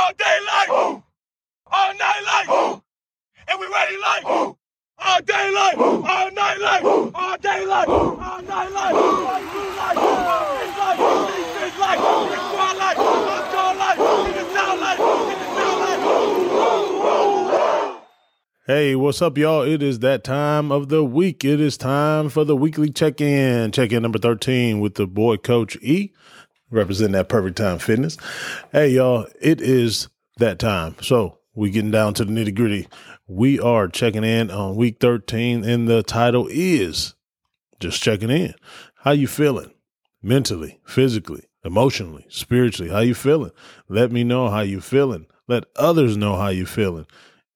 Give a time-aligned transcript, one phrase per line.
[0.00, 2.48] all day like, all night like,
[3.48, 8.72] and we ready like, all day like, all night like, all day like, all night
[8.72, 10.98] like, all through like, all things like,
[11.60, 15.44] these like, in the squad like, all star like, in the sound like, in the
[15.54, 16.00] sound like.
[18.66, 19.62] Hey, what's up, y'all?
[19.62, 21.44] It is that time of the week.
[21.44, 23.72] It is time for the weekly check in.
[23.72, 26.12] Check in number 13 with the boy, Coach E,
[26.70, 28.16] representing that perfect time fitness.
[28.72, 30.08] Hey, y'all, it is
[30.38, 30.96] that time.
[31.02, 32.88] So we getting down to the nitty gritty.
[33.26, 37.14] We are checking in on week 13, and the title is
[37.78, 38.54] just checking in.
[38.96, 39.72] How you feeling?
[40.22, 42.90] Mentally, physically, emotionally, spiritually.
[42.90, 43.52] How you feeling?
[43.88, 45.26] Let me know how you feeling.
[45.48, 47.06] Let others know how you feeling.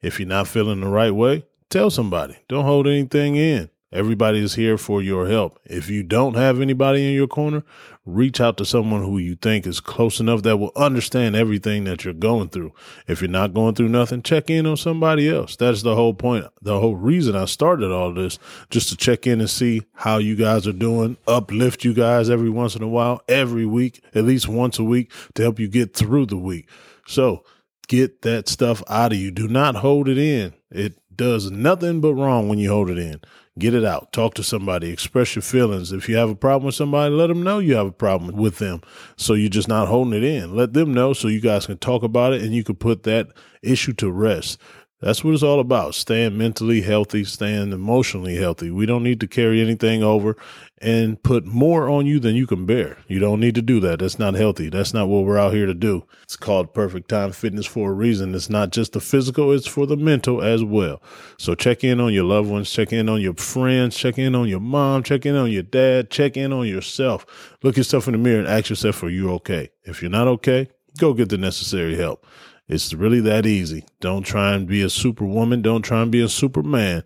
[0.00, 2.36] If you're not feeling the right way, tell somebody.
[2.48, 3.70] Don't hold anything in.
[3.94, 5.60] Everybody is here for your help.
[5.64, 7.62] If you don't have anybody in your corner,
[8.04, 12.04] reach out to someone who you think is close enough that will understand everything that
[12.04, 12.72] you're going through.
[13.06, 15.54] If you're not going through nothing, check in on somebody else.
[15.54, 16.46] That's the whole point.
[16.60, 20.34] The whole reason I started all this, just to check in and see how you
[20.34, 24.48] guys are doing, uplift you guys every once in a while, every week, at least
[24.48, 26.68] once a week to help you get through the week.
[27.06, 27.44] So
[27.86, 29.30] get that stuff out of you.
[29.30, 30.52] Do not hold it in.
[30.70, 33.20] It does nothing but wrong when you hold it in.
[33.56, 34.12] Get it out.
[34.12, 34.90] Talk to somebody.
[34.90, 35.92] Express your feelings.
[35.92, 38.58] If you have a problem with somebody, let them know you have a problem with
[38.58, 38.82] them.
[39.16, 40.56] So you're just not holding it in.
[40.56, 43.28] Let them know so you guys can talk about it and you can put that
[43.62, 44.60] issue to rest.
[45.04, 45.94] That's what it's all about.
[45.94, 48.70] Staying mentally healthy, staying emotionally healthy.
[48.70, 50.34] We don't need to carry anything over
[50.78, 52.96] and put more on you than you can bear.
[53.06, 53.98] You don't need to do that.
[53.98, 54.70] That's not healthy.
[54.70, 56.06] That's not what we're out here to do.
[56.22, 58.34] It's called perfect time fitness for a reason.
[58.34, 61.02] It's not just the physical, it's for the mental as well.
[61.36, 64.48] So check in on your loved ones, check in on your friends, check in on
[64.48, 67.26] your mom, check in on your dad, check in on yourself.
[67.62, 69.68] Look yourself in the mirror and ask yourself, are you okay?
[69.82, 72.24] If you're not okay, go get the necessary help.
[72.68, 73.84] It's really that easy.
[74.00, 75.62] Don't try and be a superwoman.
[75.62, 77.02] Don't try and be a superman.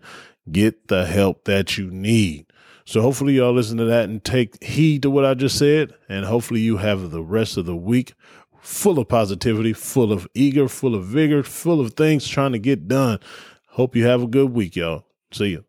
[0.51, 2.45] Get the help that you need.
[2.85, 5.93] So hopefully y'all listen to that and take heed to what I just said.
[6.07, 8.13] And hopefully you have the rest of the week
[8.61, 12.87] full of positivity, full of eager, full of vigor, full of things trying to get
[12.87, 13.19] done.
[13.67, 15.05] Hope you have a good week, y'all.
[15.31, 15.65] See you.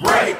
[0.00, 0.36] Break.